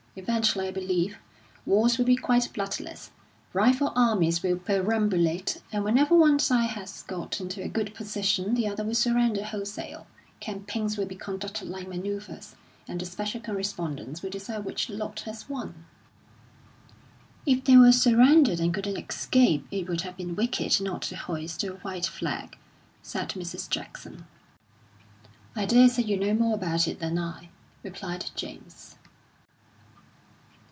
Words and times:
Eventually, 0.13 0.67
I 0.67 0.71
believe, 0.71 1.19
wars 1.65 1.97
will 1.97 2.03
be 2.03 2.17
quite 2.17 2.51
bloodless; 2.53 3.11
rival 3.53 3.93
armies 3.95 4.43
will 4.43 4.57
perambulate, 4.57 5.61
and 5.71 5.85
whenever 5.85 6.17
one 6.17 6.37
side 6.37 6.71
has 6.71 7.03
got 7.03 7.39
into 7.39 7.63
a 7.63 7.69
good 7.69 7.95
position, 7.95 8.53
the 8.53 8.67
other 8.67 8.83
will 8.83 8.93
surrender 8.93 9.41
wholesale. 9.45 10.07
Campaigns 10.41 10.97
will 10.97 11.05
be 11.05 11.15
conducted 11.15 11.69
like 11.69 11.87
manoeuvres, 11.87 12.55
and 12.89 12.99
the 12.99 13.05
special 13.05 13.39
correspondents 13.39 14.21
will 14.21 14.29
decide 14.31 14.65
which 14.65 14.89
lot 14.89 15.21
has 15.21 15.47
won." 15.47 15.85
"If 17.45 17.63
they 17.63 17.77
were 17.77 17.93
surrounded 17.93 18.59
and 18.59 18.73
couldn't 18.73 18.97
escape, 18.97 19.65
it 19.71 19.87
would 19.87 20.01
have 20.01 20.17
been 20.17 20.35
wicked 20.35 20.81
not 20.81 21.03
to 21.03 21.15
hoist 21.15 21.61
the 21.61 21.69
white 21.69 22.05
flag," 22.07 22.57
said 23.01 23.29
Mrs. 23.29 23.69
Jackson. 23.69 24.25
"I 25.55 25.65
daresay 25.65 26.03
you 26.03 26.17
know 26.19 26.33
more 26.33 26.55
about 26.55 26.85
it 26.85 26.99
than 26.99 27.17
I," 27.17 27.47
replied 27.81 28.29
James. 28.35 28.97